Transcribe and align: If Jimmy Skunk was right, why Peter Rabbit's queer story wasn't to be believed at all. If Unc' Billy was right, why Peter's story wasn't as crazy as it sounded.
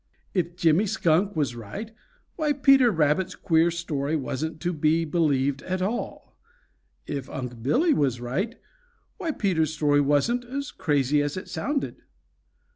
If 0.33 0.55
Jimmy 0.55 0.87
Skunk 0.87 1.35
was 1.35 1.53
right, 1.55 1.91
why 2.35 2.53
Peter 2.53 2.89
Rabbit's 2.89 3.35
queer 3.35 3.69
story 3.69 4.15
wasn't 4.15 4.59
to 4.61 4.73
be 4.73 5.05
believed 5.05 5.61
at 5.61 5.79
all. 5.79 6.35
If 7.05 7.29
Unc' 7.29 7.61
Billy 7.61 7.93
was 7.93 8.19
right, 8.19 8.59
why 9.17 9.29
Peter's 9.29 9.75
story 9.75 10.01
wasn't 10.01 10.43
as 10.43 10.71
crazy 10.71 11.21
as 11.21 11.37
it 11.37 11.47
sounded. 11.49 12.01